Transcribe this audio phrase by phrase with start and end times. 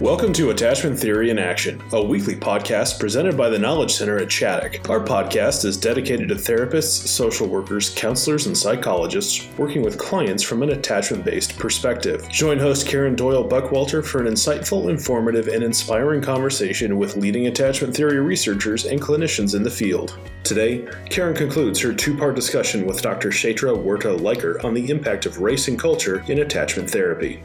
[0.00, 4.28] Welcome to Attachment Theory in Action, a weekly podcast presented by the Knowledge Center at
[4.28, 4.90] Chaddock.
[4.90, 10.62] Our podcast is dedicated to therapists, social workers, counselors, and psychologists working with clients from
[10.62, 12.28] an attachment based perspective.
[12.28, 17.96] Join host Karen Doyle Buckwalter for an insightful, informative, and inspiring conversation with leading attachment
[17.96, 20.18] theory researchers and clinicians in the field.
[20.44, 23.30] Today, Karen concludes her two part discussion with Dr.
[23.30, 27.42] Kshetra Huerta Leiker on the impact of race and culture in attachment therapy.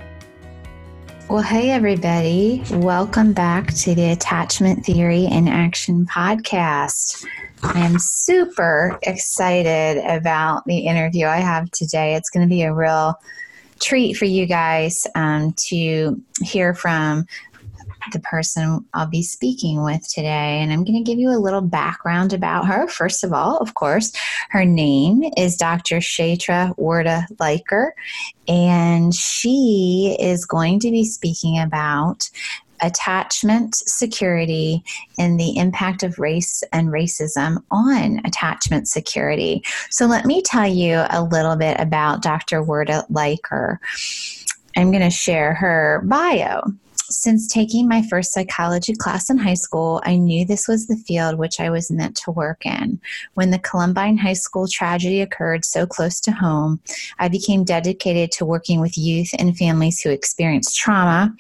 [1.32, 2.62] Well, hey, everybody.
[2.72, 7.26] Welcome back to the Attachment Theory in Action podcast.
[7.64, 12.16] I am super excited about the interview I have today.
[12.16, 13.18] It's going to be a real
[13.80, 17.26] treat for you guys um, to hear from
[18.12, 20.60] the person I'll be speaking with today.
[20.60, 22.88] And I'm going to give you a little background about her.
[22.88, 24.12] First of all, of course,
[24.50, 25.98] her name is Dr.
[25.98, 27.92] Kshetra Huerta Leiker,
[28.48, 32.30] and she is going to be speaking about
[32.84, 34.84] attachment security
[35.20, 39.64] and the impact of race and racism on attachment security.
[39.90, 42.64] So, let me tell you a little bit about Dr.
[42.64, 43.78] Huerta Leiker.
[44.76, 46.64] I'm going to share her bio.
[47.12, 51.38] Since taking my first psychology class in high school, I knew this was the field
[51.38, 53.02] which I was meant to work in.
[53.34, 56.80] When the Columbine High School tragedy occurred so close to home,
[57.20, 61.36] I became dedicated to working with youth and families who experienced trauma,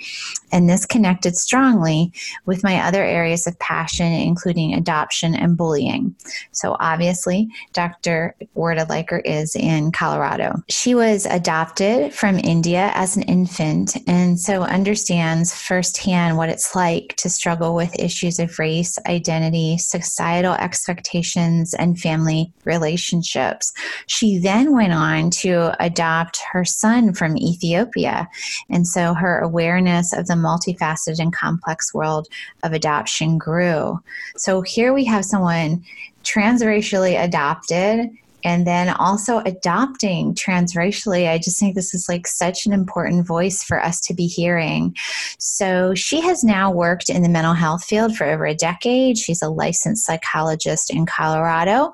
[0.51, 2.11] and this connected strongly
[2.45, 6.13] with my other areas of passion, including adoption and bullying.
[6.51, 8.35] So, obviously, Dr.
[8.55, 10.61] Huerta Leiker is in Colorado.
[10.67, 17.15] She was adopted from India as an infant, and so understands firsthand what it's like
[17.17, 23.71] to struggle with issues of race, identity, societal expectations, and family relationships.
[24.07, 28.27] She then went on to adopt her son from Ethiopia.
[28.69, 32.27] And so her awareness of the multifaceted and complex world
[32.63, 33.99] of adoption grew.
[34.37, 35.83] So here we have someone
[36.23, 38.09] transracially adopted
[38.43, 41.29] and then also adopting transracially.
[41.29, 44.95] I just think this is like such an important voice for us to be hearing.
[45.37, 49.17] So she has now worked in the mental health field for over a decade.
[49.17, 51.93] She's a licensed psychologist in colorado.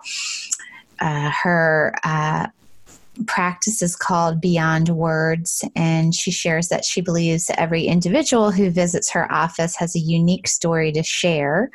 [0.99, 2.47] Uh, her uh,
[3.25, 9.09] practice is called Beyond Words, and she shares that she believes every individual who visits
[9.11, 11.71] her office has a unique story to share,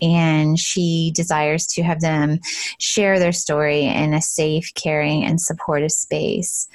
[0.00, 2.38] and she desires to have them
[2.78, 6.68] share their story in a safe, caring, and supportive space.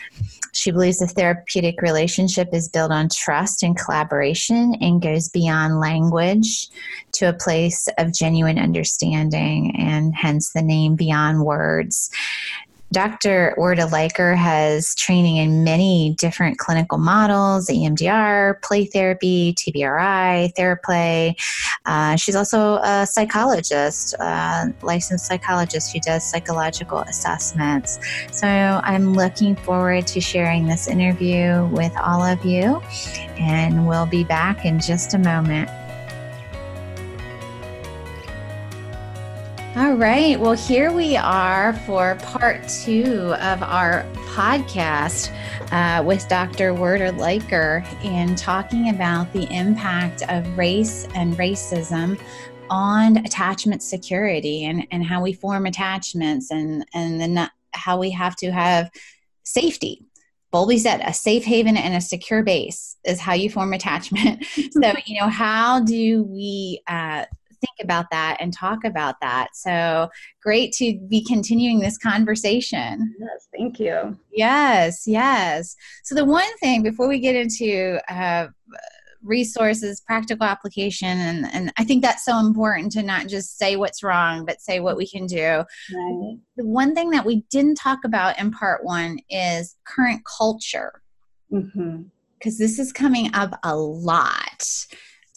[0.54, 6.68] She believes the therapeutic relationship is built on trust and collaboration and goes beyond language
[7.14, 12.10] to a place of genuine understanding, and hence the name Beyond Words.
[12.91, 13.53] Dr.
[13.57, 21.40] Huerta Leiker has training in many different clinical models EMDR, play therapy, TBRI, TheraPlay.
[21.85, 24.13] Uh, she's also a psychologist,
[24.81, 27.97] licensed psychologist who does psychological assessments.
[28.31, 32.81] So I'm looking forward to sharing this interview with all of you,
[33.40, 35.69] and we'll be back in just a moment.
[39.78, 40.38] All right.
[40.38, 44.04] Well, here we are for part two of our
[44.36, 45.32] podcast
[45.72, 46.74] uh, with Dr.
[46.74, 52.20] Huerta Leiker and talking about the impact of race and racism
[52.70, 58.36] on attachment security and, and how we form attachments and, and then how we have
[58.36, 58.92] to have
[59.44, 60.04] safety.
[60.52, 64.44] Boldly said, a safe haven and a secure base is how you form attachment.
[64.72, 67.24] so, you know, how do we uh,
[67.62, 69.56] think about that and talk about that.
[69.56, 70.10] So
[70.42, 73.16] great to be continuing this conversation.
[73.20, 74.18] Yes, thank you.
[74.34, 75.76] Yes, yes.
[76.04, 78.48] So the one thing before we get into uh,
[79.24, 84.04] resources, practical application, and, and I think that's so important to not just say what's
[84.04, 85.64] wrong, but say what we can do.
[85.94, 86.38] Right.
[86.58, 91.02] The one thing that we didn't talk about in part one is current culture.
[91.50, 92.04] Because mm-hmm.
[92.44, 94.88] this is coming up a lot.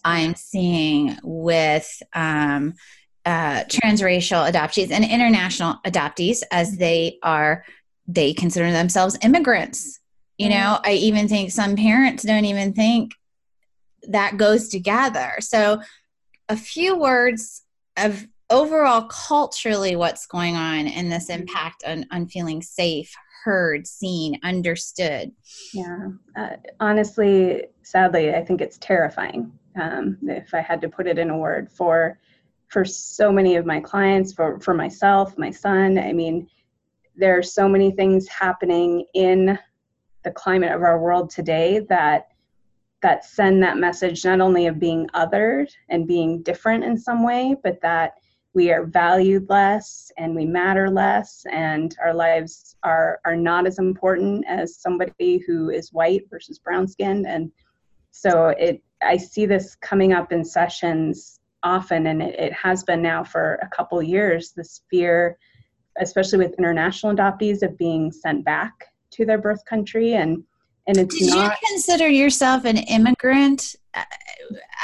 [0.04, 2.74] I'm seeing with um,
[3.24, 7.64] uh, transracial adoptees and international adoptees as they are
[8.06, 10.00] they consider themselves immigrants.
[10.36, 13.12] You know, I even think some parents don't even think
[14.08, 15.34] that goes together.
[15.40, 15.80] So,
[16.48, 17.62] a few words
[17.96, 21.42] of overall culturally what's going on and this mm-hmm.
[21.42, 23.14] impact on, on feeling safe,
[23.44, 25.32] heard, seen, understood.
[25.72, 31.18] Yeah, uh, honestly, sadly, I think it's terrifying um, if I had to put it
[31.18, 32.18] in a word, for
[32.68, 35.98] for so many of my clients, for for myself, my son.
[35.98, 36.48] I mean,
[37.16, 39.58] there are so many things happening in
[40.24, 42.28] the climate of our world today that
[43.02, 47.54] that send that message not only of being othered and being different in some way,
[47.62, 48.14] but that
[48.54, 53.78] we are valued less and we matter less and our lives are are not as
[53.78, 57.50] important as somebody who is white versus brown skinned and
[58.10, 63.02] so it i see this coming up in sessions often and it, it has been
[63.02, 65.38] now for a couple years this fear
[66.00, 68.72] especially with international adoptees of being sent back
[69.10, 70.42] to their birth country and
[70.86, 74.02] and it's Did not you consider yourself an immigrant uh,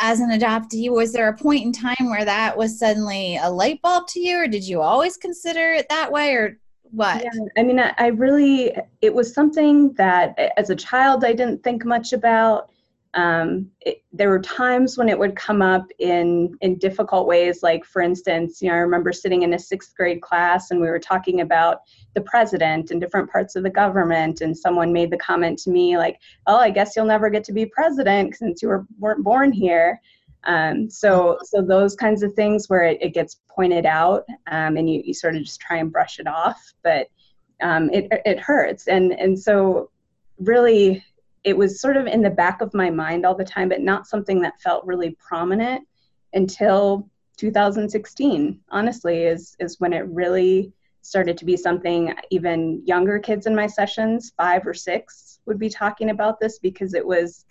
[0.01, 0.91] as an adoptee?
[0.91, 4.39] Was there a point in time where that was suddenly a light bulb to you,
[4.39, 6.59] or did you always consider it that way, or
[6.91, 7.23] what?
[7.23, 11.63] Yeah, I mean, I, I really, it was something that as a child I didn't
[11.63, 12.71] think much about
[13.15, 17.85] um, it, there were times when it would come up in in difficult ways like
[17.85, 20.99] for instance you know i remember sitting in a sixth grade class and we were
[20.99, 21.81] talking about
[22.15, 25.97] the president and different parts of the government and someone made the comment to me
[25.97, 29.53] like oh i guess you'll never get to be president since you were, weren't born
[29.53, 30.01] here.
[30.45, 34.89] Um, so so those kinds of things where it, it gets pointed out um, and
[34.89, 37.09] you, you sort of just try and brush it off but
[37.63, 38.89] um, it, it hurts.
[38.89, 39.91] And and so
[40.39, 41.05] really
[41.45, 44.07] it was sort of in the back of my mind all the time, but not
[44.07, 45.87] something that felt really prominent
[46.35, 48.61] until 2016.
[48.71, 50.73] Honestly, is is when it really
[51.03, 55.71] started to be something even younger kids in my sessions, five or six, would be
[55.71, 57.47] talking about this because it was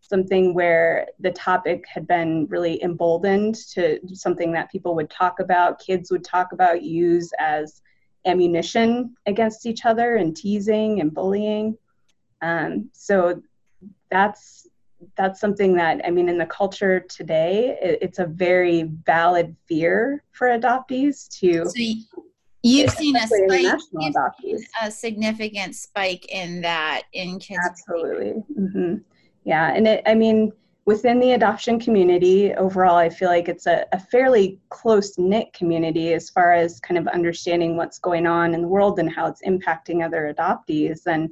[0.00, 5.80] something where the topic had been really emboldened to something that people would talk about,
[5.80, 7.82] kids would talk about, use as
[8.24, 11.76] ammunition against each other and teasing and bullying.
[12.42, 13.40] Um, so
[14.10, 14.68] that's
[15.16, 20.22] that's something that I mean in the culture today, it, it's a very valid fear
[20.32, 21.64] for adoptees to.
[21.64, 21.72] So
[22.62, 23.80] you've seen a spike,
[24.40, 27.60] seen a significant spike in that in kids.
[27.64, 28.42] Absolutely.
[28.58, 28.96] Mm-hmm.
[29.44, 30.52] Yeah, and it, I mean
[30.84, 36.12] within the adoption community overall i feel like it's a, a fairly close knit community
[36.12, 39.42] as far as kind of understanding what's going on in the world and how it's
[39.42, 41.30] impacting other adoptees and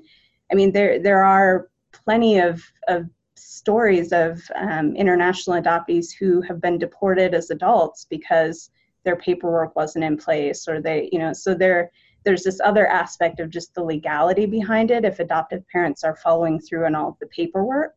[0.50, 6.60] I mean, there there are plenty of, of stories of um, international adoptees who have
[6.60, 8.70] been deported as adults because
[9.04, 11.90] their paperwork wasn't in place, or they, you know, so there
[12.24, 16.60] there's this other aspect of just the legality behind it if adoptive parents are following
[16.60, 17.94] through on all the paperwork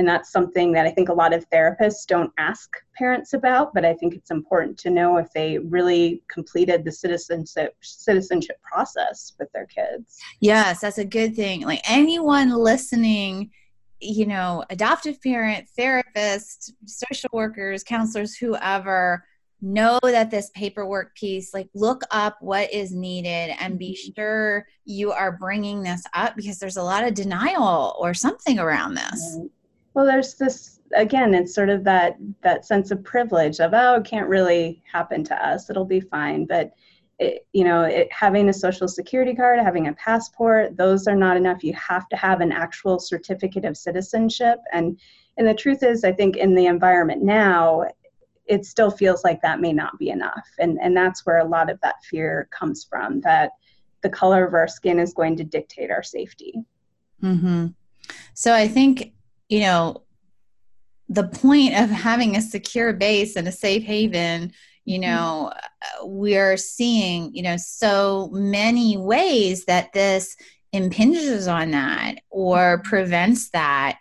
[0.00, 3.84] and that's something that I think a lot of therapists don't ask parents about, but
[3.84, 9.52] I think it's important to know if they really completed the citizenship citizenship process with
[9.52, 10.18] their kids.
[10.40, 11.66] Yes, that's a good thing.
[11.66, 13.50] Like anyone listening,
[14.00, 19.22] you know, adoptive parent, therapist, social workers, counselors, whoever,
[19.60, 24.18] know that this paperwork piece like look up what is needed and be mm-hmm.
[24.18, 28.94] sure you are bringing this up because there's a lot of denial or something around
[28.94, 29.38] this
[29.94, 34.04] well there's this again it's sort of that that sense of privilege of oh it
[34.04, 36.46] can't really happen to us it'll be fine.
[36.46, 36.72] But
[37.18, 41.36] it, you know it, having a social security card having a passport those are not
[41.36, 41.62] enough.
[41.62, 44.58] You have to have an actual certificate of citizenship.
[44.72, 44.98] And
[45.36, 47.84] and the truth is i think in the environment now
[48.46, 50.48] it still feels like that may not be enough.
[50.58, 53.52] And and that's where a lot of that fear comes from that
[54.02, 56.54] the color of our skin is going to dictate our safety.
[57.22, 57.66] Mm-hmm.
[58.32, 59.12] so i think
[59.50, 60.02] you know,
[61.10, 64.52] the point of having a secure base and a safe haven
[64.84, 65.10] you mm-hmm.
[65.10, 65.52] know
[66.02, 70.36] we're seeing you know so many ways that this
[70.72, 73.98] impinges on that or prevents that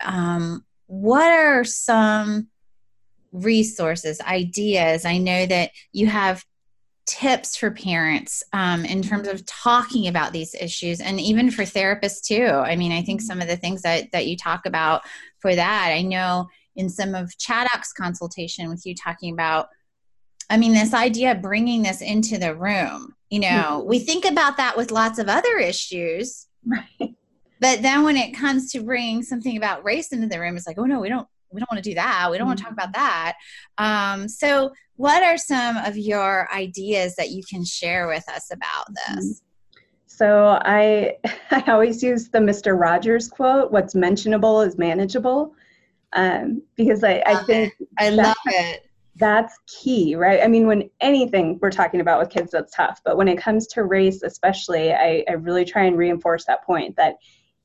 [0.00, 2.48] um, what are some
[3.32, 6.44] resources ideas i know that you have
[7.08, 12.22] tips for parents um, in terms of talking about these issues and even for therapists
[12.22, 15.00] too i mean i think some of the things that, that you talk about
[15.38, 16.46] for that i know
[16.76, 19.68] in some of chaddock's consultation with you talking about
[20.50, 23.88] i mean this idea of bringing this into the room you know mm-hmm.
[23.88, 27.14] we think about that with lots of other issues right.
[27.58, 30.78] but then when it comes to bringing something about race into the room it's like
[30.78, 32.28] oh no we don't we don't want to do that.
[32.30, 33.02] We don't want to talk about mm-hmm.
[33.02, 33.34] that.
[33.78, 38.88] Um, so, what are some of your ideas that you can share with us about
[38.88, 39.24] this?
[39.24, 39.82] Mm-hmm.
[40.06, 41.16] So, I
[41.50, 42.78] I always use the Mr.
[42.78, 45.54] Rogers quote: "What's mentionable is manageable,"
[46.12, 47.88] um, because I, I think it.
[47.98, 48.82] I love it.
[49.16, 50.40] That's key, right?
[50.42, 53.00] I mean, when anything we're talking about with kids, that's tough.
[53.04, 56.94] But when it comes to race, especially, I, I really try and reinforce that point
[56.96, 57.16] that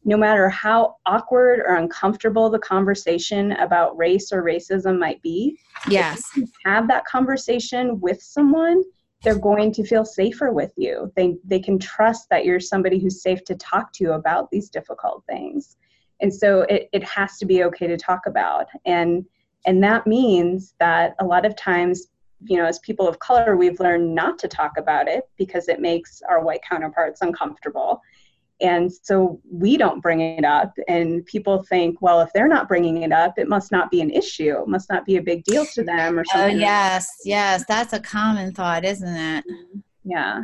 [0.05, 5.57] no matter how awkward or uncomfortable the conversation about race or racism might be,
[5.87, 6.23] yes,
[6.65, 8.83] have that conversation with someone,
[9.23, 11.11] they're going to feel safer with you.
[11.15, 15.23] They they can trust that you're somebody who's safe to talk to about these difficult
[15.27, 15.77] things.
[16.23, 19.25] and so it, it has to be okay to talk about and
[19.65, 22.07] and that means that a lot of times
[22.45, 25.79] you know as people of color we've learned not to talk about it because it
[25.79, 28.01] makes our white counterparts uncomfortable
[28.63, 30.73] and so we don't bring it up.
[30.87, 34.09] And people think well if they're not bringing it up it must not be an
[34.09, 34.57] issue.
[34.61, 36.57] It must not be a big deal to them or oh, something.
[36.57, 37.63] oh yes yes.
[37.67, 39.45] That's a common thought isn't it?
[39.45, 39.79] Mm-hmm.
[40.05, 40.43] Yeah.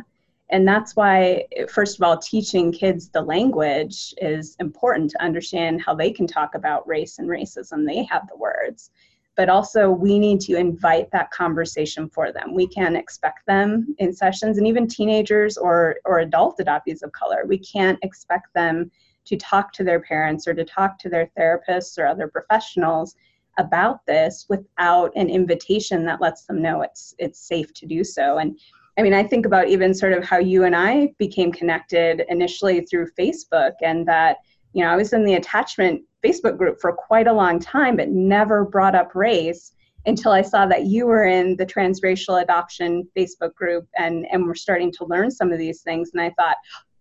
[0.52, 5.94] And that's why first of all teaching kids the language is important to understand how
[5.94, 7.86] they can talk about race and racism.
[7.86, 8.90] They have the words
[9.36, 12.54] but also we need to invite that conversation for them.
[12.54, 17.44] We can't expect them in sessions and even teenagers or or adult adoptees of color
[17.46, 18.90] we can't expect them
[19.24, 23.14] to talk to their parents or to talk to their therapists or other professionals
[23.58, 28.38] about this without an invitation that lets them know it's it's safe to do so.
[28.38, 28.58] And
[28.98, 32.80] I mean, I think about even sort of how you and I became connected initially
[32.82, 34.38] through Facebook, and that,
[34.72, 38.08] you know, I was in the attachment Facebook group for quite a long time, but
[38.08, 39.72] never brought up race
[40.06, 44.54] until I saw that you were in the transracial adoption Facebook group and, and we're
[44.54, 46.10] starting to learn some of these things.
[46.14, 46.56] And I thought,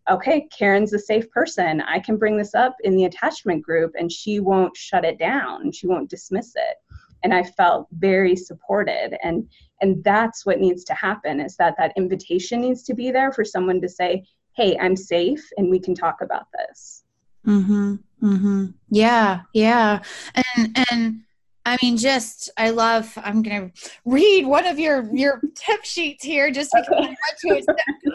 [0.10, 1.82] okay, Karen's a safe person.
[1.82, 5.72] I can bring this up in the attachment group and she won't shut it down.
[5.72, 6.78] She won't dismiss it.
[7.24, 9.18] And I felt very supported.
[9.24, 9.48] And
[9.82, 13.46] and that's what needs to happen is that that invitation needs to be there for
[13.46, 17.04] someone to say, hey, I'm safe and we can talk about this.
[17.46, 17.96] Mm-hmm.
[18.22, 18.66] Mm-hmm.
[18.90, 20.02] Yeah, yeah.
[20.36, 21.22] And and
[21.66, 23.12] I mean, just I love.
[23.18, 23.72] I'm gonna
[24.06, 26.88] read one of your your tip sheets here, just because.
[26.92, 27.48] I want to.
[27.50, 27.74] It's so
[28.04, 28.14] good.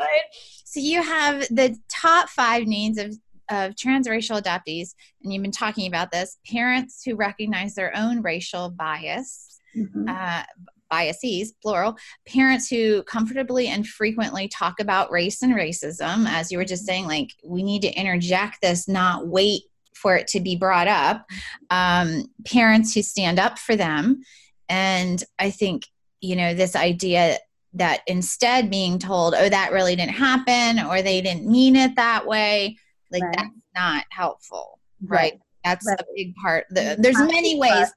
[0.64, 3.14] So you have the top five needs of
[3.50, 6.38] of transracial adoptees, and you've been talking about this.
[6.50, 10.08] Parents who recognize their own racial bias, mm-hmm.
[10.08, 10.42] uh,
[10.90, 11.96] biases, plural,
[12.26, 17.06] parents who comfortably and frequently talk about race and racism, as you were just saying,
[17.06, 19.62] like we need to interject this, not wait
[20.04, 21.24] for it to be brought up.
[21.70, 24.22] Um, parents who stand up for them.
[24.68, 25.86] And I think,
[26.20, 27.38] you know, this idea
[27.72, 32.26] that instead being told, oh, that really didn't happen or they didn't mean it that
[32.26, 32.76] way,
[33.10, 33.34] like right.
[33.34, 35.18] that's not helpful, right?
[35.18, 35.40] right.
[35.64, 35.98] That's right.
[35.98, 36.66] a big part.
[36.68, 37.90] The, there's many ways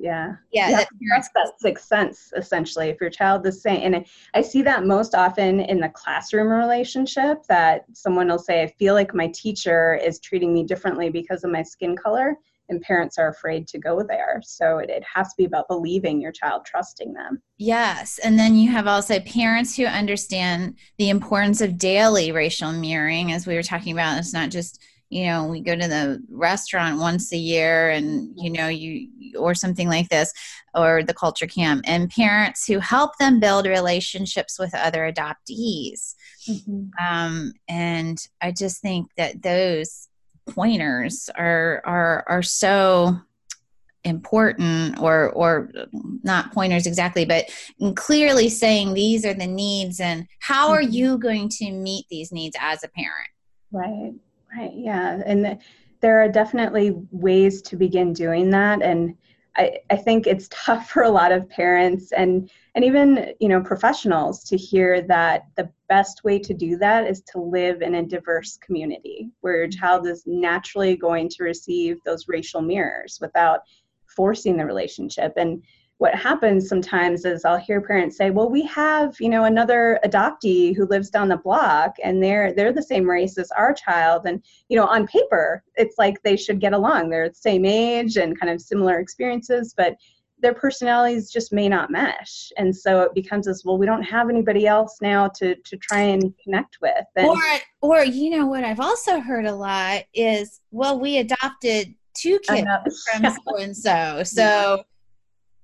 [0.00, 0.36] yeah.
[0.52, 4.62] Yeah that, that's that sixth sense essentially if your child is saying and I, see
[4.62, 9.28] that most often in the classroom relationship that someone will say i feel like my
[9.28, 12.36] teacher is treating me differently because of my skin color
[12.70, 14.40] and parents are afraid to go there.
[14.44, 17.42] So it, it has to be about believing your child trusting them.
[17.58, 23.32] Yes and then you have also parents who understand the importance of daily racial mirroring
[23.32, 26.98] as we were talking about it's not just you know we go to the restaurant
[26.98, 30.32] once a year and you know you or something like this
[30.74, 36.14] or the culture camp and parents who help them build relationships with other adoptees
[36.48, 36.86] mm-hmm.
[37.04, 40.08] um, and i just think that those
[40.48, 43.16] pointers are are are so
[44.04, 45.70] important or or
[46.22, 47.44] not pointers exactly but
[47.96, 50.92] clearly saying these are the needs and how are mm-hmm.
[50.92, 53.28] you going to meet these needs as a parent
[53.72, 54.14] right
[54.56, 54.72] Right.
[54.74, 55.22] Yeah.
[55.24, 55.58] And
[56.00, 58.82] there are definitely ways to begin doing that.
[58.82, 59.14] And
[59.56, 63.60] I, I think it's tough for a lot of parents and and even you know
[63.60, 68.06] professionals to hear that the best way to do that is to live in a
[68.06, 69.80] diverse community where your mm-hmm.
[69.80, 73.60] child is naturally going to receive those racial mirrors without
[74.06, 75.62] forcing the relationship and
[76.00, 80.74] what happens sometimes is I'll hear parents say, "Well, we have, you know, another adoptee
[80.74, 84.42] who lives down the block and they're they're the same race as our child and,
[84.70, 87.10] you know, on paper, it's like they should get along.
[87.10, 89.96] They're the same age and kind of similar experiences, but
[90.38, 92.50] their personalities just may not mesh.
[92.56, 96.00] And so it becomes this, well, we don't have anybody else now to to try
[96.00, 97.42] and connect with." And, or
[97.82, 102.66] or you know what I've also heard a lot is, "Well, we adopted two kids
[102.66, 103.20] uh-huh.
[103.20, 104.84] from so and so." So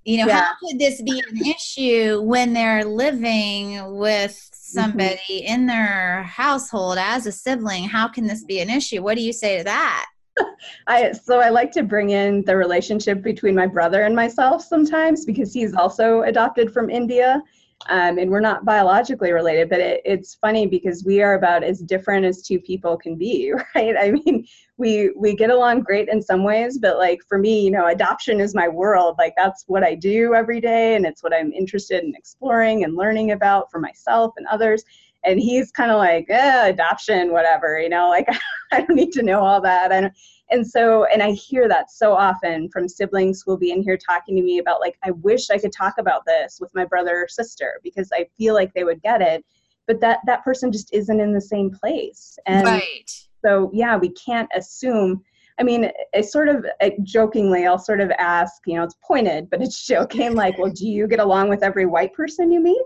[0.07, 0.41] you know, yeah.
[0.41, 4.55] how could this be an issue when they're living with mm-hmm.
[4.55, 5.53] somebody mm-hmm.
[5.53, 7.85] in their household as a sibling?
[7.85, 9.03] How can this be an issue?
[9.03, 10.07] What do you say to that?
[10.87, 15.25] I so I like to bring in the relationship between my brother and myself sometimes
[15.25, 17.43] because he's also adopted from India
[17.89, 21.81] um, and we're not biologically related but it, it's funny because we are about as
[21.81, 23.95] different as two people can be right?
[23.99, 24.47] I mean
[24.79, 28.41] we we get along great in some ways but like for me you know adoption
[28.41, 29.17] is my world.
[29.19, 32.97] Like that's what i do every day and it's what i'm interested in exploring and
[32.97, 34.85] learning about for myself and others
[35.27, 38.27] and he's kind of like eh, adoption whatever you know like
[38.73, 40.13] i don't need to know all that don't
[40.51, 43.99] and so and i hear that so often from siblings who will be in here
[43.99, 47.23] talking to me about like i wish i could talk about this with my brother
[47.23, 49.45] or sister because i feel like they would get it
[49.87, 53.11] but that that person just isn't in the same place and right.
[53.45, 55.23] so yeah we can't assume
[55.59, 59.49] I mean, I sort of I, jokingly, I'll sort of ask, you know, it's pointed,
[59.49, 62.83] but it's joking, like, well, do you get along with every white person you meet?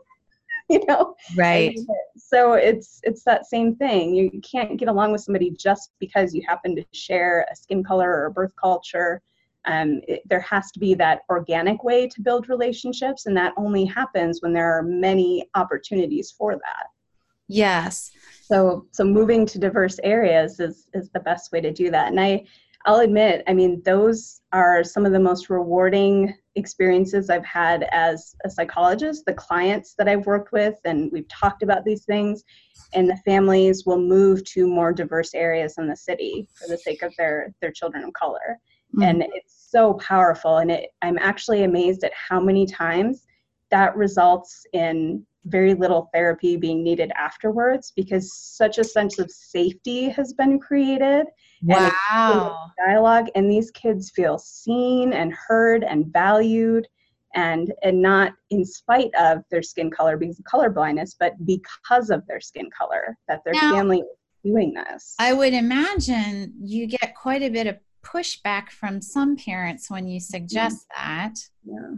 [0.80, 1.76] you know, right?
[2.16, 4.14] so it's it's that same thing.
[4.14, 8.08] You can't get along with somebody just because you happen to share a skin color
[8.08, 9.20] or a birth culture.
[9.64, 13.84] Um, it, there has to be that organic way to build relationships, and that only
[13.84, 16.86] happens when there are many opportunities for that.
[17.48, 18.12] Yes.
[18.42, 22.08] So so moving to diverse areas is is the best way to do that.
[22.08, 22.44] And I
[22.86, 28.34] I'll admit, I mean, those are some of the most rewarding experiences I've had as
[28.44, 29.24] a psychologist.
[29.26, 32.42] The clients that I've worked with, and we've talked about these things,
[32.94, 37.02] and the families will move to more diverse areas in the city for the sake
[37.02, 38.58] of their their children of color.
[38.94, 39.02] Mm-hmm.
[39.02, 40.58] And it's so powerful.
[40.58, 43.26] And it, I'm actually amazed at how many times
[43.70, 50.08] that results in very little therapy being needed afterwards because such a sense of safety
[50.08, 51.26] has been created
[51.62, 52.72] wow.
[52.78, 56.86] and dialogue and these kids feel seen and heard and valued
[57.34, 62.10] and and not in spite of their skin color because of color blindness but because
[62.10, 64.06] of their skin color that their now, family is
[64.44, 65.14] doing this.
[65.18, 70.20] I would imagine you get quite a bit of pushback from some parents when you
[70.20, 71.34] suggest that.
[71.64, 71.94] Yeah.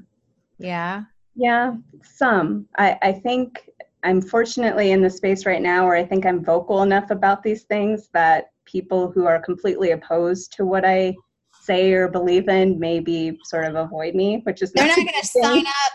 [0.58, 1.02] Yeah.
[1.34, 2.66] Yeah, some.
[2.76, 3.70] I, I think
[4.02, 7.62] I'm fortunately in the space right now where I think I'm vocal enough about these
[7.62, 11.14] things that people who are completely opposed to what I
[11.62, 15.26] say or believe in maybe sort of avoid me, which is they're not, going to
[15.26, 15.92] sign up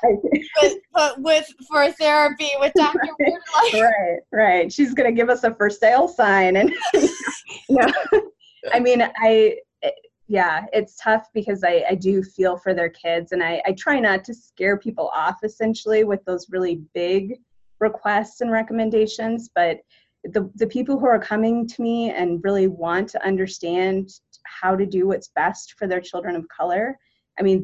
[0.61, 0.77] with,
[1.17, 2.99] with for therapy with Dr.
[3.19, 4.71] right, right, right.
[4.71, 7.09] She's going to give us a for sale sign, and you
[7.69, 8.21] know,
[8.71, 9.89] I mean, I eh,
[10.27, 13.97] yeah, it's tough because I, I do feel for their kids and I, I try
[13.99, 17.39] not to scare people off essentially with those really big
[17.79, 19.49] requests and recommendations.
[19.55, 19.79] But
[20.33, 24.09] the, the people who are coming to me and really want to understand
[24.43, 26.97] how to do what's best for their children of color,
[27.39, 27.63] I mean,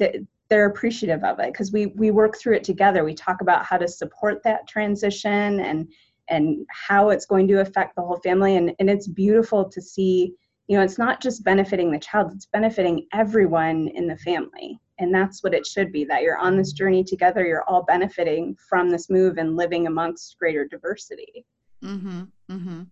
[0.50, 3.04] they're appreciative of it because we, we work through it together.
[3.04, 5.88] We talk about how to support that transition and
[6.30, 8.56] and how it's going to affect the whole family.
[8.56, 10.34] And, and it's beautiful to see
[10.68, 15.14] you know it's not just benefiting the child it's benefiting everyone in the family and
[15.14, 18.90] that's what it should be that you're on this journey together you're all benefiting from
[18.90, 21.46] this move and living amongst greater diversity
[21.84, 22.84] mm-hmm, mm-hmm.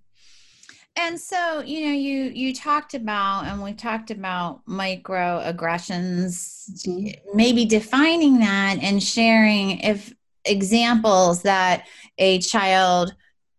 [0.95, 7.35] and so you know you you talked about and we talked about microaggressions mm-hmm.
[7.35, 10.13] maybe defining that and sharing if
[10.45, 11.85] examples that
[12.17, 13.15] a child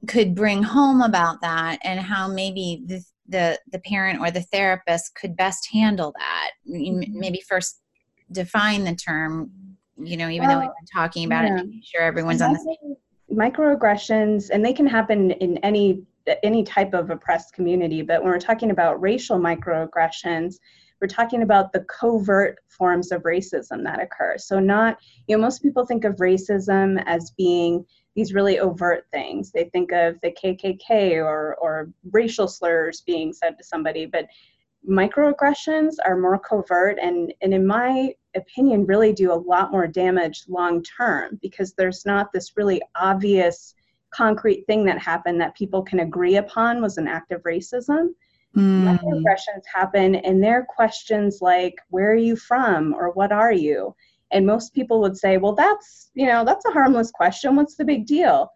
[0.08, 5.14] could bring home about that and how maybe the, the the parent or the therapist
[5.14, 7.18] could best handle that mm-hmm.
[7.18, 7.80] maybe first
[8.32, 9.50] define the term
[9.96, 11.50] you know even well, though we've been talking about yeah.
[11.50, 12.96] it making sure everyone's on the same
[13.32, 16.02] microaggressions and they can happen in any
[16.44, 20.56] any type of oppressed community but when we're talking about racial microaggressions
[21.00, 25.62] we're talking about the covert forms of racism that occur so not you know most
[25.62, 29.50] people think of racism as being these really overt things.
[29.50, 34.26] They think of the KKK or, or racial slurs being said to somebody, but
[34.88, 40.44] microaggressions are more covert and, and in my opinion really do a lot more damage
[40.48, 43.74] long term because there's not this really obvious
[44.12, 48.08] concrete thing that happened that people can agree upon was an act of racism.
[48.56, 48.98] Mm.
[48.98, 53.94] Microaggressions happen and they're questions like where are you from or what are you
[54.32, 57.54] and most people would say, well, that's, you know, that's a harmless question.
[57.54, 58.50] What's the big deal?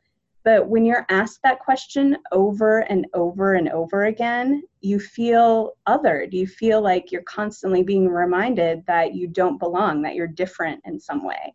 [0.46, 6.32] But when you're asked that question over and over and over again, you feel othered.
[6.32, 11.00] You feel like you're constantly being reminded that you don't belong, that you're different in
[11.00, 11.52] some way.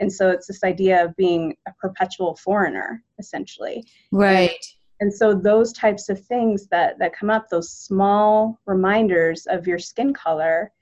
[0.00, 3.84] And so it's this idea of being a perpetual foreigner, essentially.
[4.10, 4.50] Right.
[4.98, 9.68] And, and so those types of things that, that come up, those small reminders of
[9.68, 10.72] your skin color,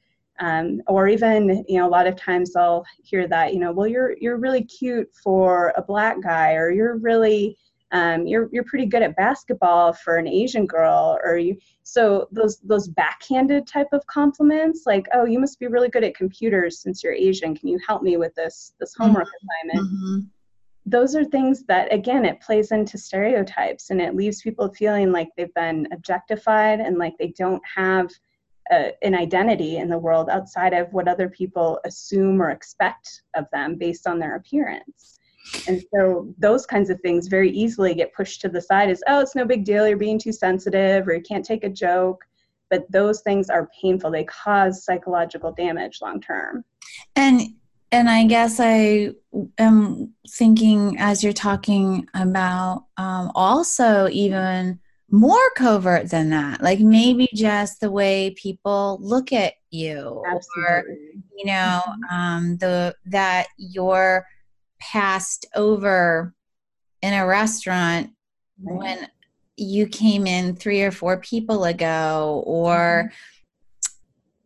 [0.40, 3.86] um, or even you know a lot of times i'll hear that you know well
[3.86, 7.56] you're you're really cute for a black guy or you're really
[7.92, 12.58] um, you're you're pretty good at basketball for an asian girl or you so those
[12.60, 17.02] those backhanded type of compliments like oh you must be really good at computers since
[17.02, 19.70] you're asian can you help me with this this homework mm-hmm.
[19.70, 20.18] assignment mm-hmm.
[20.86, 25.28] those are things that again it plays into stereotypes and it leaves people feeling like
[25.36, 28.08] they've been objectified and like they don't have
[28.70, 33.46] a, an identity in the world outside of what other people assume or expect of
[33.52, 35.18] them based on their appearance.
[35.66, 39.20] And so those kinds of things very easily get pushed to the side as, oh,
[39.20, 42.24] it's no big deal, you're being too sensitive, or you can't take a joke.
[42.68, 44.12] But those things are painful.
[44.12, 46.64] They cause psychological damage long term.
[47.16, 47.40] And
[47.92, 49.10] and I guess I
[49.58, 54.78] am thinking as you're talking about um, also even
[55.10, 60.64] more covert than that like maybe just the way people look at you Absolutely.
[60.68, 60.84] or
[61.36, 62.14] you know Mm-hmm.
[62.16, 64.24] um the that you're
[64.80, 66.34] passed over
[67.02, 68.10] in a restaurant
[68.62, 68.76] Right.
[68.78, 69.08] when
[69.56, 73.10] you came in three or four people ago or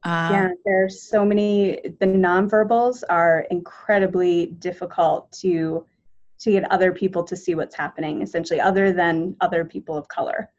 [0.07, 1.81] um, yeah, there's so many.
[1.98, 5.87] The nonverbals are incredibly difficult to
[6.40, 8.23] to get other people to see what's happening.
[8.23, 10.51] Essentially, other than other people of color.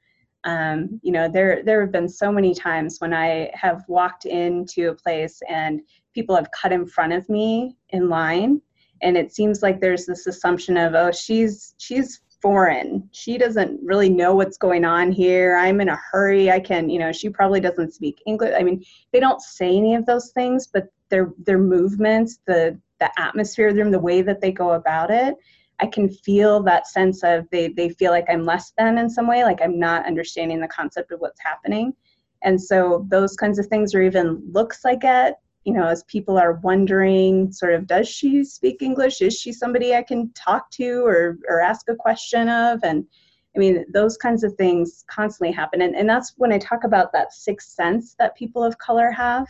[0.45, 4.89] Um, you know, there there have been so many times when I have walked into
[4.89, 5.81] a place and
[6.13, 8.61] people have cut in front of me in line,
[9.01, 13.09] and it seems like there's this assumption of, oh, she's she's foreign.
[13.11, 15.57] She doesn't really know what's going on here.
[15.57, 16.51] I'm in a hurry.
[16.51, 18.53] I can, you know, she probably doesn't speak English.
[18.55, 23.09] I mean, they don't say any of those things, but their their movements, the the
[23.19, 25.35] atmosphere of the room, the way that they go about it,
[25.79, 29.27] I can feel that sense of they they feel like I'm less than in some
[29.27, 31.93] way, like I'm not understanding the concept of what's happening.
[32.43, 36.37] And so those kinds of things, or even looks I get, you know, as people
[36.37, 39.21] are wondering, sort of, does she speak English?
[39.21, 42.79] Is she somebody I can talk to or or ask a question of?
[42.83, 43.05] And
[43.55, 45.81] I mean, those kinds of things constantly happen.
[45.81, 49.47] And, and that's when I talk about that sixth sense that people of color have.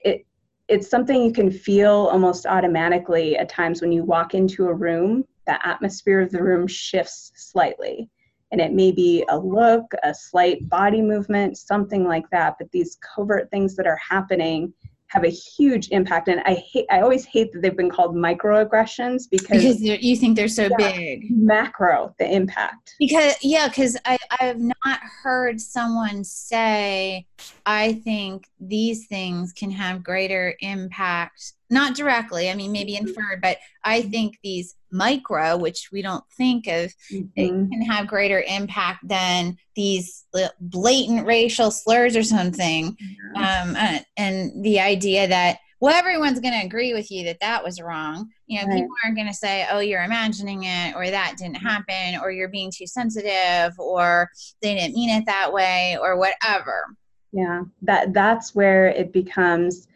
[0.00, 0.26] It,
[0.68, 5.24] it's something you can feel almost automatically at times when you walk into a room,
[5.46, 8.10] the atmosphere of the room shifts slightly.
[8.52, 12.54] And it may be a look, a slight body movement, something like that.
[12.58, 14.72] But these covert things that are happening
[15.08, 16.28] have a huge impact.
[16.28, 20.36] And I hate, I always hate that they've been called microaggressions because, because you think
[20.36, 20.76] they're so Yeah.
[20.92, 22.94] big macro, the impact.
[22.98, 27.26] because yeah because i i've not heard someone say
[27.66, 33.58] i think these things can have greater impact not directly i mean maybe inferred but
[33.84, 37.68] i think these micro which we don't think of Mhm.
[37.70, 40.24] can have greater impact than these
[40.60, 42.96] blatant racial slurs or something.
[43.34, 47.64] Um, uh, and the idea that well everyone's going to agree with you that that
[47.64, 48.28] was wrong.
[48.46, 48.76] You know Right.
[48.82, 52.48] people aren't going to say oh you're imagining it or that didn't happen or you're
[52.48, 54.28] being too sensitive or
[54.62, 56.86] they didn't mean it that way or whatever.
[57.32, 59.88] Yeah, that that's where it becomes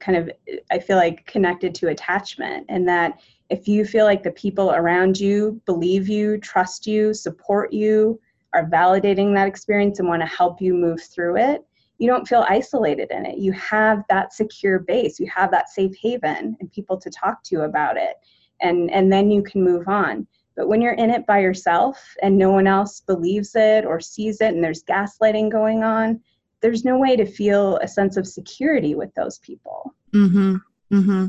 [0.00, 0.30] kind of
[0.70, 5.18] I feel like connected to attachment and that if you feel like the people around
[5.18, 8.20] you believe you, trust you, support you,
[8.52, 11.62] are validating that experience and want to help you move through it,
[11.98, 13.38] you don't feel isolated in it.
[13.38, 17.62] You have that secure base, you have that safe haven and people to talk to
[17.62, 18.16] about it.
[18.62, 20.26] And and then you can move on.
[20.56, 24.40] But when you're in it by yourself and no one else believes it or sees
[24.40, 26.20] it and there's gaslighting going on,
[26.66, 29.94] there's no way to feel a sense of security with those people.
[30.12, 30.56] mm-hmm
[30.92, 31.26] mm-hmm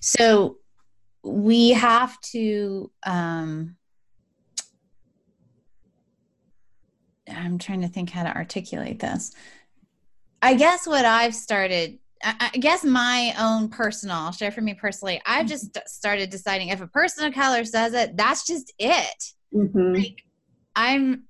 [0.00, 0.58] so
[1.22, 3.76] we have to um
[7.30, 9.32] i'm trying to think how to articulate this
[10.42, 14.74] i guess what i've started I I guess my own personal, I'll share for me
[14.74, 15.22] personally.
[15.24, 19.32] I've just started deciding if a person of color says it, that's just it.
[19.54, 19.94] Mm-hmm.
[19.94, 20.24] Like,
[20.74, 21.27] I'm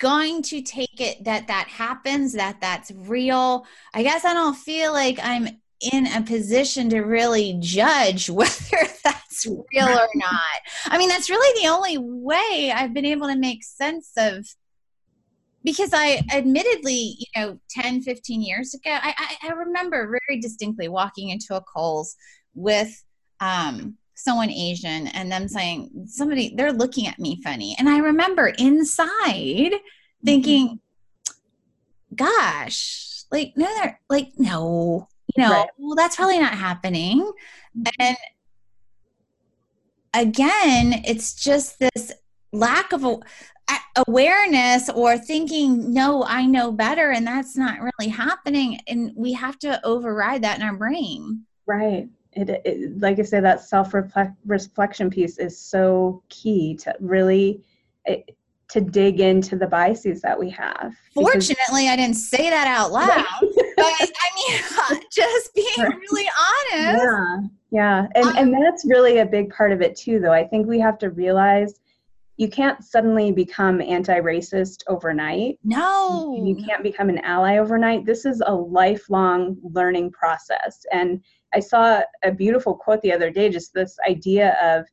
[0.00, 3.66] going to take it that that happens, that that's real.
[3.94, 5.48] I guess I don't feel like I'm
[5.92, 10.60] in a position to really judge whether that's real or not.
[10.86, 14.46] I mean, that's really the only way I've been able to make sense of
[15.62, 20.88] because I admittedly, you know, 10, 15 years ago, I, I, I remember very distinctly
[20.88, 22.16] walking into a Kohl's
[22.54, 23.04] with
[23.40, 27.74] um, someone Asian and them saying, somebody, they're looking at me funny.
[27.78, 29.08] And I remember inside
[29.72, 30.24] mm-hmm.
[30.24, 30.80] thinking,
[32.14, 35.68] gosh, like, no, they're like, no, you know, Right.
[35.78, 37.20] well, that's probably not happening.
[37.76, 37.82] Mm-hmm.
[37.98, 38.16] And
[40.14, 42.12] again, it's just this
[42.52, 43.06] lack of
[43.96, 48.80] awareness or thinking, no, I know better, and that's not really happening.
[48.86, 51.44] And we have to override that in our brain.
[51.66, 52.08] Right.
[52.32, 53.92] It, it, like I said, that self
[54.46, 57.62] reflection piece is so key to really
[58.04, 58.36] it,
[58.68, 60.94] to dig into the biases that we have.
[61.12, 63.08] Fortunately, I didn't say that out loud,
[63.40, 64.08] but I
[64.92, 66.28] mean, just being really
[66.72, 67.02] honest.
[67.04, 67.36] yeah
[67.70, 70.66] yeah and um, and that's really a big part of it too though i think
[70.66, 71.80] we have to realize
[72.36, 76.42] you can't suddenly become anti-racist overnight No.
[76.44, 81.22] you can't become an ally overnight this is a lifelong learning process and
[81.54, 84.86] i saw a beautiful quote the other day just this idea of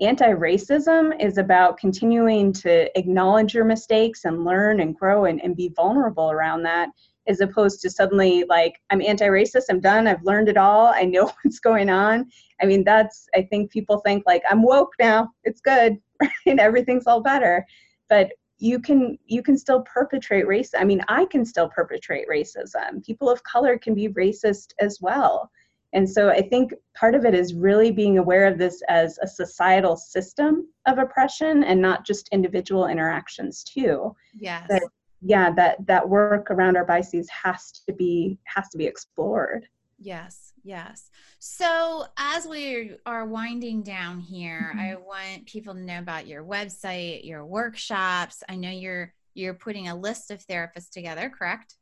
[0.00, 5.72] anti-racism is about continuing to acknowledge your mistakes and learn and grow and, and be
[5.76, 6.88] vulnerable around that
[7.28, 11.30] as opposed to suddenly like i'm anti-racist i'm done i've learned it all i know
[11.42, 12.28] what's going on.
[12.60, 15.98] I mean that's i think people think like i'm woke now it's good
[16.46, 17.64] right everything's all better.
[18.08, 23.04] But you can you can still perpetrate race i mean i can still perpetrate racism.
[23.04, 25.50] People of color can be racist as well
[25.92, 29.26] and so i think part of it is really being aware of this as a
[29.26, 34.14] societal system of oppression and not just individual interactions too.
[34.38, 34.66] Yes.
[34.68, 34.82] But
[35.24, 39.66] yeah that that work around our biases has to be has to be explored.
[39.98, 41.10] Yes yes.
[41.38, 44.80] So as we are winding down here mm-hmm.
[44.80, 48.42] i want people to know about your website your workshops.
[48.48, 51.76] I know you're you're putting a list of therapists together correct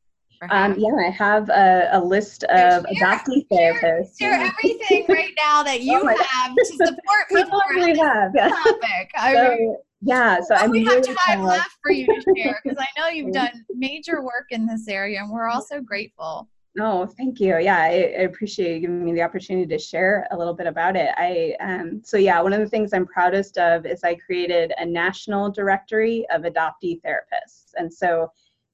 [0.48, 4.18] um, yeah, I have a, a list of adoptee therapists.
[4.18, 8.48] Share everything right now that you oh have to support people around have, yeah.
[8.48, 9.10] topic.
[9.16, 12.58] I so, mean, yeah, so I'm we really have time left for you to share
[12.62, 16.48] because I know you've done major work in this area, and we're also grateful.
[16.78, 17.58] Oh, thank you.
[17.58, 20.94] Yeah, I, I, appreciate you giving me the opportunity to share a little bit about
[20.94, 21.10] it.
[21.16, 24.86] I um, so yeah, one of the things I'm proudest of is I created a
[24.86, 28.30] national directory of adoptee therapists, and so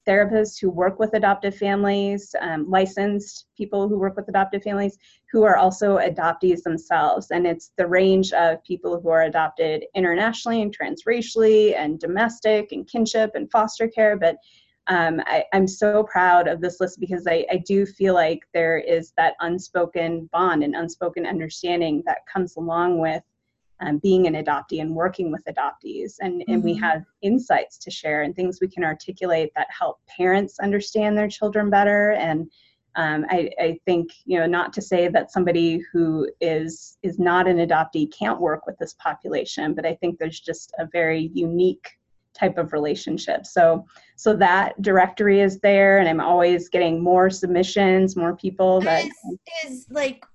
[0.07, 4.97] therapists who work with adoptive families, um, licensed people who work with adoptive families,
[5.31, 7.31] who are also adoptees themselves.
[7.31, 12.87] And it's the range of people who are adopted internationally and transracially and domestic and
[12.87, 14.15] kinship and foster care.
[14.17, 14.37] But
[14.87, 18.77] um, I, am so proud of this list because I, I do feel like there
[18.77, 23.21] is that unspoken bond and unspoken understanding that comes along with
[23.79, 26.15] um, being an adoptee and working with adoptees.
[26.19, 26.65] And, and mm-hmm.
[26.65, 31.27] we have insights to share and things we can articulate that help parents understand their
[31.27, 32.11] children better.
[32.11, 32.49] And
[32.95, 37.47] um, I, I think, you know, not to say that somebody who is is not
[37.47, 41.87] an adoptee can't work with this population, but I think there's just a very unique
[42.33, 43.45] type of relationship.
[43.45, 43.85] So
[44.15, 49.71] so that directory is there and I'm always getting more submissions, more people that is,
[49.71, 50.25] is like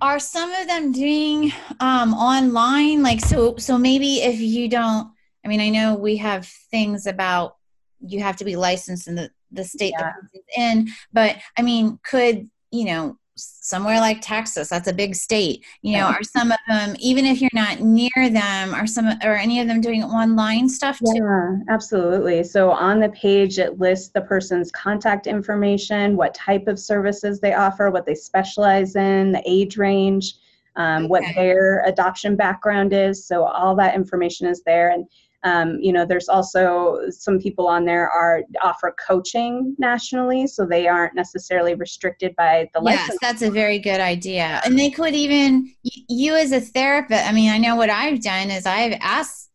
[0.00, 5.08] are some of them doing um, online like so so maybe if you don't
[5.44, 7.56] i mean i know we have things about
[8.00, 10.02] you have to be licensed in the the state yeah.
[10.02, 15.14] that it's in but i mean could you know somewhere like Texas, that's a big
[15.14, 15.64] state.
[15.82, 19.34] You know, are some of them, even if you're not near them, are some or
[19.36, 21.12] any of them doing online stuff too?
[21.14, 22.42] Yeah, absolutely.
[22.44, 27.54] So on the page, it lists the person's contact information, what type of services they
[27.54, 30.34] offer, what they specialize in, the age range,
[30.76, 31.08] um, okay.
[31.08, 33.26] what their adoption background is.
[33.26, 35.06] So all that information is there, and
[35.46, 40.88] um, you know, there's also some people on there are offer coaching nationally, so they
[40.88, 43.00] aren't necessarily restricted by the license.
[43.00, 43.20] yes, license.
[43.22, 44.60] that's a very good idea.
[44.64, 45.72] And they could even
[46.08, 47.24] you as a therapist.
[47.24, 49.50] I mean, I know what I've done is I've asked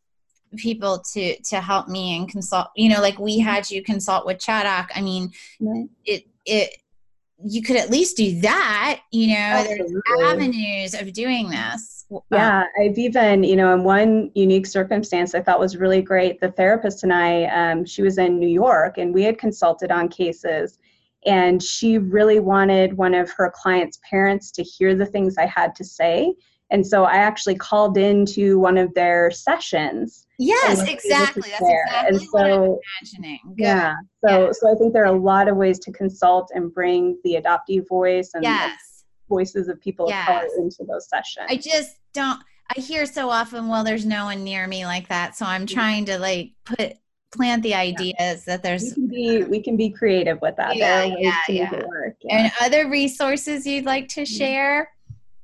[0.56, 2.68] people to to help me and consult.
[2.78, 4.88] You know, like we had you consult with Chaddock.
[4.96, 5.90] I mean, right.
[6.06, 6.78] it it
[7.44, 9.02] you could at least do that.
[9.12, 10.02] You know, Absolutely.
[10.06, 12.01] there's avenues of doing this.
[12.32, 16.40] Yeah, I've even, you know, in one unique circumstance I thought was really great.
[16.42, 20.10] The therapist and I, um, she was in New York and we had consulted on
[20.10, 20.78] cases.
[21.26, 25.76] And she really wanted one of her clients' parents to hear the things I had
[25.76, 26.34] to say.
[26.72, 30.26] And so I actually called into one of their sessions.
[30.40, 31.50] Yes, exactly.
[31.52, 33.40] That's exactly and so, what I'm imagining.
[33.56, 33.64] Good.
[33.64, 33.94] Yeah.
[34.26, 34.52] So, yeah.
[34.54, 37.88] so I think there are a lot of ways to consult and bring the adoptee
[37.88, 38.91] voice and yes.
[39.32, 40.28] Voices of people yes.
[40.28, 41.48] of color into those sessions.
[41.50, 42.40] I just don't
[42.76, 45.36] I hear so often, well, there's no one near me like that.
[45.36, 46.94] So I'm trying to like put
[47.32, 48.38] plant the ideas yeah.
[48.46, 50.76] that there's we can be we can be creative with that.
[50.76, 51.82] Yeah, yeah, yeah.
[52.30, 54.38] And other resources you'd like to mm-hmm.
[54.38, 54.92] share?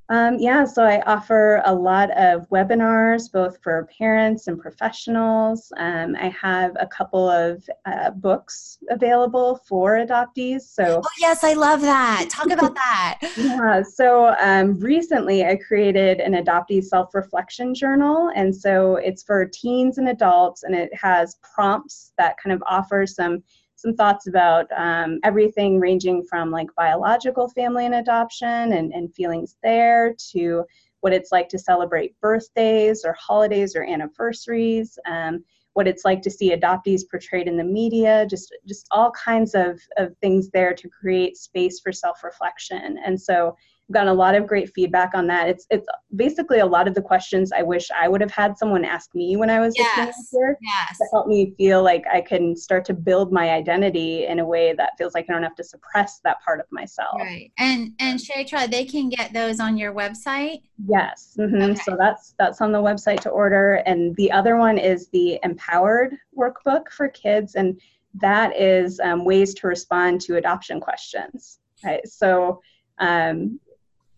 [0.10, 5.72] Um, yeah, so I offer a lot of webinars, both for parents and professionals.
[5.78, 10.62] Um, I have a couple of uh, books available for adoptees.
[10.62, 12.28] So, oh yes, I love that.
[12.32, 13.20] Talk about that.
[13.38, 13.82] yeah.
[13.84, 20.08] So um, recently, I created an adoptee self-reflection journal, and so it's for teens and
[20.08, 23.43] adults, and it has prompts that kind of offer some
[23.78, 29.56] some thoughts about um, everything ranging from like biological family and adoption and, and feelings
[29.63, 30.66] there to
[31.02, 36.32] what it's like to celebrate birthdays or holidays or anniversaries, um, what it's like to
[36.32, 40.90] see adoptees portrayed in the media, just just all kinds of, of things there to
[40.90, 42.98] create space for self-reflection.
[43.06, 43.56] And so
[43.91, 45.47] gotten a lot of great feedback on that.
[45.47, 48.84] It's it's basically a lot of the questions I wish I would have had someone
[48.84, 49.93] ask me when I was yes.
[49.97, 50.97] a teenager yes.
[50.97, 54.73] to help me feel like I can start to build my identity in a way
[54.73, 57.15] that feels like I don't have to suppress that part of myself.
[57.19, 57.52] Right.
[57.58, 60.63] And and Shatra, they can get those on your website.
[60.86, 61.36] Yes.
[61.39, 61.62] Mm-hmm.
[61.62, 61.76] Okay.
[61.86, 63.76] So that's that's on the website to order.
[63.86, 67.80] And the other one is the Empowered workbook for kids, and
[68.15, 71.60] that is um, ways to respond to adoption questions.
[71.86, 72.06] Right.
[72.08, 72.62] So
[73.00, 73.60] um,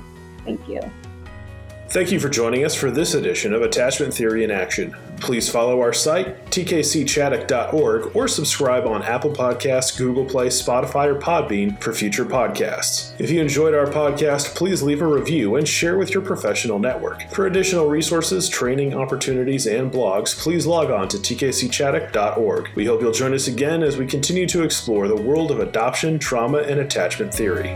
[0.45, 0.79] Thank you.
[1.89, 4.93] Thank you for joining us for this edition of Attachment Theory in Action.
[5.21, 11.81] Please follow our site, tkcchaddock.org, or subscribe on Apple Podcasts, Google Play, Spotify, or Podbean
[11.81, 13.17] for future podcasts.
[13.21, 17.23] If you enjoyed our podcast, please leave a review and share with your professional network.
[17.31, 22.69] For additional resources, training opportunities, and blogs, please log on to tkcchaddock.org.
[22.75, 26.19] We hope you'll join us again as we continue to explore the world of adoption,
[26.19, 27.73] trauma, and attachment theory.